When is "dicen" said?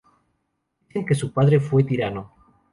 0.87-1.05